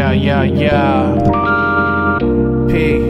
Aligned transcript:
yeah, 0.00 0.12
yeah, 0.12 0.42
yeah. 0.44 1.18
P. 2.68 3.00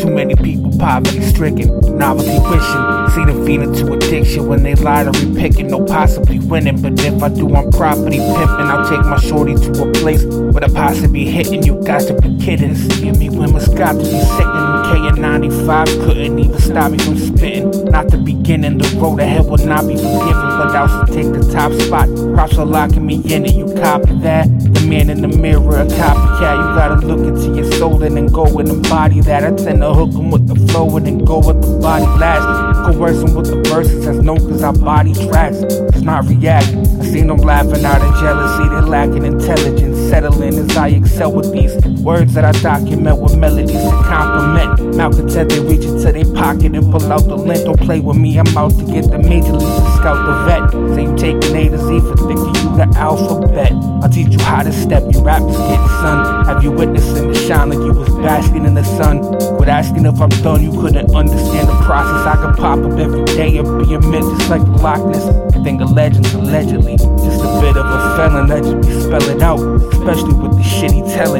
Too 0.00 0.10
many 0.10 0.36
people 0.36 0.70
poverty 0.78 1.20
stricken, 1.22 1.68
novelty 1.98 2.38
wishing. 2.48 2.95
See 3.16 3.24
them 3.24 3.46
feeding 3.46 3.72
to 3.72 3.94
addiction 3.94 4.46
when 4.46 4.62
they 4.62 4.74
lottery 4.74 5.34
picking. 5.34 5.68
No 5.68 5.82
possibly 5.82 6.38
winning, 6.38 6.82
but 6.82 7.00
if 7.00 7.22
I 7.22 7.30
do, 7.30 7.48
I'm 7.54 7.70
property 7.70 8.18
pimping. 8.18 8.68
I'll 8.68 8.86
take 8.86 9.00
my 9.06 9.18
shorty 9.18 9.54
to 9.54 9.88
a 9.88 9.92
place 9.92 10.22
where 10.26 10.60
the 10.60 10.70
possibly 10.74 11.24
hitting. 11.24 11.62
You 11.62 11.82
got 11.82 12.02
to 12.08 12.20
be 12.20 12.36
kidding. 12.36 12.74
Seeing 12.74 13.18
me 13.18 13.30
to 13.30 13.40
be 13.40 13.60
sickening. 13.60 14.76
K 14.86 15.08
and 15.08 15.18
95 15.18 15.86
couldn't 15.86 16.38
even 16.38 16.58
stop 16.58 16.92
me 16.92 16.98
from 16.98 17.16
spitting. 17.16 17.70
Not 17.86 18.08
the 18.08 18.18
beginning, 18.18 18.76
the 18.76 18.98
road 19.00 19.18
ahead 19.18 19.46
will 19.46 19.64
not 19.64 19.88
be 19.88 19.96
forgiven, 19.96 20.50
but 20.60 20.76
I'll 20.76 21.06
take 21.06 21.32
the 21.32 21.48
top 21.50 21.72
spot. 21.72 22.08
Props 22.34 22.54
for 22.54 22.66
locking 22.66 23.06
me 23.06 23.22
in 23.34 23.46
it, 23.46 23.54
you 23.54 23.64
copy 23.80 24.12
that? 24.20 24.46
The 24.74 24.86
man 24.86 25.08
in 25.08 25.22
the 25.22 25.28
mirror, 25.28 25.80
a 25.80 25.86
copycat. 25.86 26.56
You 26.56 26.74
gotta 26.76 27.06
look 27.06 27.20
into 27.26 27.56
your 27.56 27.72
soul 27.72 28.02
and 28.02 28.16
then 28.16 28.26
go 28.26 28.44
and 28.58 28.68
embody 28.68 29.20
that. 29.22 29.42
I 29.42 29.56
tend 29.56 29.80
to 29.80 29.94
hook 29.94 30.14
'em 30.14 30.30
with 30.30 30.46
the 30.46 30.54
flow 30.68 30.94
and 30.96 31.06
then 31.06 31.24
go 31.24 31.38
with 31.38 31.62
the 31.62 31.78
body 31.78 32.04
last. 32.20 32.75
Coercing 32.86 33.34
with 33.34 33.46
the 33.50 33.60
verses, 33.68 34.04
that's 34.04 34.18
no 34.18 34.36
cause 34.36 34.62
I 34.62 34.70
body 34.70 35.12
tracks. 35.12 35.56
It's 35.58 36.02
not 36.02 36.24
react. 36.26 36.68
I 36.68 37.04
seen 37.04 37.26
them 37.26 37.38
laughing 37.38 37.84
out 37.84 38.00
of 38.00 38.14
jealousy, 38.20 38.68
they're 38.68 38.82
lacking 38.82 39.24
intelligence. 39.24 39.96
Settling 40.08 40.54
as 40.54 40.76
I 40.76 40.88
excel 40.88 41.32
with 41.32 41.52
these 41.52 41.74
words 42.02 42.34
that 42.34 42.44
I 42.44 42.52
document 42.62 43.18
with 43.18 43.36
melodies 43.36 43.72
to 43.72 43.90
compliment. 44.04 44.96
Malcontent, 44.96 45.50
they 45.50 45.60
reach 45.60 45.84
into 45.84 46.12
their 46.12 46.32
pocket 46.34 46.76
and 46.76 46.92
pull 46.92 47.12
out 47.12 47.24
the 47.26 47.36
lint. 47.36 47.64
Don't 47.64 47.80
play 47.80 47.98
with 47.98 48.16
me, 48.16 48.38
I'm 48.38 48.56
out 48.56 48.70
to 48.78 48.84
get 48.86 49.10
the 49.10 49.18
major 49.18 49.52
leagues 49.52 49.64
and 49.64 49.94
scout 49.98 50.24
the 50.24 50.44
vet. 50.46 50.86
You 50.96 51.16
taking 51.16 51.56
A 51.56 51.68
to 51.68 51.78
Z 51.78 52.00
for 52.00 52.16
thinking 52.28 52.54
you 52.54 52.76
the 52.76 52.86
alphabet. 52.96 53.72
I'll 54.02 54.08
teach 54.08 54.28
you 54.28 54.40
how 54.40 54.62
to 54.62 54.72
step, 54.72 55.02
you 55.12 55.20
rappers 55.22 55.56
get 55.56 55.80
son. 56.00 56.46
Have 56.46 56.62
you 56.62 56.70
witnessing 56.70 57.14
the 57.14 57.15
shine 57.46 57.68
like 57.68 57.78
you 57.78 57.92
was 57.92 58.08
basking 58.16 58.64
in 58.64 58.74
the 58.74 58.82
sun? 58.82 59.22
Quit 59.56 59.68
asking 59.68 60.04
if 60.04 60.20
I'm 60.20 60.28
done, 60.42 60.62
you 60.62 60.72
couldn't 60.72 61.14
understand 61.14 61.68
the 61.68 61.76
process. 61.84 62.26
I 62.26 62.36
could 62.42 62.56
pop 62.56 62.78
up 62.80 62.98
every 62.98 63.24
day 63.24 63.58
and 63.58 63.86
be 63.86 63.94
a 63.94 64.00
myth 64.00 64.24
just 64.38 64.50
like 64.50 64.62
the 64.62 64.72
Loch 64.82 65.04
Ness. 65.06 65.24
Thing 65.62 65.80
of 65.80 65.92
legends, 65.92 66.34
allegedly. 66.34 66.96
Just 66.96 67.42
a 67.42 67.60
bit 67.60 67.76
of 67.76 67.86
a 67.86 68.16
felon, 68.16 68.50
allegedly 68.50 68.90
be 68.90 69.22
it 69.30 69.42
out. 69.42 69.60
Especially 69.94 70.34
with 70.34 70.56
the 70.56 70.62
shit 70.62 70.90
he 70.90 71.02
telling. 71.02 71.35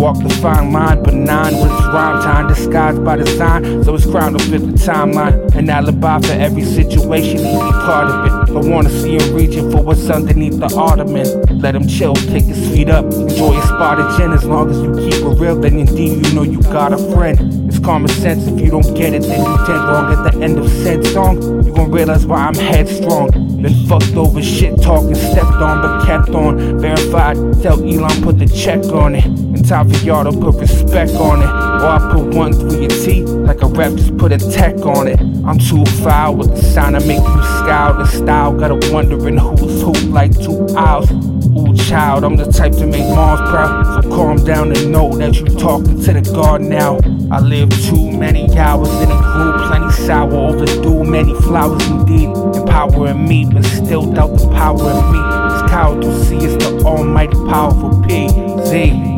Walk 0.00 0.16
the 0.16 0.30
fine 0.40 0.72
line, 0.72 1.02
benign 1.02 1.52
with 1.60 1.70
his 1.70 1.86
rhyme 1.92 2.22
time, 2.22 2.48
disguised 2.48 3.04
by 3.04 3.16
design. 3.16 3.84
So 3.84 3.96
it's 3.96 4.06
crowned 4.06 4.38
to 4.38 4.44
fit 4.46 4.62
the 4.62 4.72
timeline. 4.72 5.54
An 5.54 5.68
alibi 5.68 6.18
for 6.20 6.32
every 6.32 6.64
situation, 6.64 7.36
he 7.36 7.52
be 7.52 7.70
part 7.84 8.08
of 8.08 8.48
it. 8.48 8.56
I 8.56 8.66
wanna 8.66 8.88
see 8.88 9.18
him 9.18 9.34
reaching 9.34 9.70
for 9.70 9.82
what's 9.82 10.08
underneath 10.08 10.58
the 10.58 10.74
ottoman. 10.74 11.26
Let 11.60 11.74
him 11.74 11.86
chill, 11.86 12.14
kick 12.14 12.44
his 12.44 12.70
feet 12.70 12.88
up, 12.88 13.04
enjoy 13.12 13.58
a 13.58 13.62
spot 13.66 14.00
of 14.00 14.16
gin. 14.16 14.32
As 14.32 14.42
long 14.46 14.70
as 14.70 14.78
you 14.80 14.90
keep 14.94 15.22
it 15.22 15.38
real, 15.38 15.60
then 15.60 15.78
indeed 15.78 16.26
you 16.26 16.32
know 16.32 16.44
you 16.44 16.62
got 16.62 16.94
a 16.94 16.98
friend. 17.12 17.68
It's 17.68 17.78
common 17.78 18.08
sense, 18.08 18.46
if 18.46 18.58
you 18.58 18.70
don't 18.70 18.94
get 18.94 19.12
it, 19.12 19.20
then 19.20 19.38
you 19.38 19.56
dead 19.66 19.84
wrong 19.84 20.14
at 20.14 20.32
the 20.32 20.42
end 20.42 20.58
of 20.58 20.66
said 20.82 21.06
song. 21.08 21.42
You 21.62 21.74
gon' 21.74 21.90
realize 21.90 22.24
why 22.24 22.46
I'm 22.46 22.54
headstrong. 22.54 23.32
Been 23.60 23.86
fucked 23.86 24.16
over 24.16 24.42
shit 24.42 24.80
talking, 24.80 25.14
stepped 25.14 25.60
on 25.60 25.82
but 25.82 26.06
kept 26.06 26.30
on. 26.30 26.80
Verified, 26.80 27.36
tell 27.62 27.84
Elon 27.84 28.22
put 28.22 28.38
the 28.38 28.46
check 28.46 28.82
on 28.86 29.14
it. 29.14 29.49
Time 29.68 29.88
for 29.88 30.04
y'all 30.04 30.24
to 30.24 30.32
put 30.36 30.56
respect 30.56 31.12
on 31.12 31.42
it. 31.42 31.46
Or 31.46 31.86
I 31.86 32.12
put 32.12 32.34
one 32.34 32.52
through 32.52 32.80
your 32.80 32.90
teeth, 32.90 33.28
like 33.28 33.62
a 33.62 33.66
rep 33.66 33.92
just 33.92 34.16
put 34.18 34.32
a 34.32 34.38
tech 34.38 34.74
on 34.78 35.06
it. 35.06 35.20
I'm 35.20 35.60
too 35.60 35.84
foul 36.02 36.34
with 36.34 36.50
the 36.50 36.60
sound 36.60 36.96
I 36.96 36.98
make 37.06 37.20
you 37.20 37.42
scowl. 37.60 37.98
The 37.98 38.06
style 38.06 38.52
got 38.58 38.72
a 38.72 38.92
wondering 38.92 39.38
who's 39.38 39.80
who 39.80 39.92
like 40.10 40.36
two 40.36 40.66
owls. 40.76 41.08
Ooh, 41.12 41.76
child, 41.88 42.24
I'm 42.24 42.34
the 42.34 42.46
type 42.46 42.72
to 42.72 42.86
make 42.86 43.06
moms 43.14 43.48
proud. 43.48 44.02
So 44.02 44.10
calm 44.10 44.44
down 44.44 44.76
and 44.76 44.90
know 44.90 45.16
that 45.18 45.36
you 45.36 45.46
talking 45.46 46.02
to 46.02 46.12
the 46.14 46.22
God 46.34 46.62
now. 46.62 46.98
I 47.30 47.38
live 47.38 47.70
too 47.84 48.10
many 48.10 48.52
hours 48.58 48.90
in 48.90 49.10
a 49.10 49.20
group, 49.22 49.68
plenty 49.68 49.92
sour, 49.92 50.34
overdue, 50.34 51.04
many 51.04 51.32
flowers 51.42 51.86
indeed. 51.86 52.30
Empowering 52.56 53.28
me, 53.28 53.44
but 53.44 53.64
still 53.64 54.12
doubt 54.12 54.36
the 54.36 54.48
power 54.48 54.90
in 54.90 55.12
me. 55.12 55.20
This 55.48 55.70
cow 55.70 56.00
to 56.00 56.24
see 56.24 56.38
it's 56.38 56.64
the 56.64 56.84
almighty 56.84 57.36
powerful 57.36 58.02
P. 58.02 58.28
Z. 58.66 59.09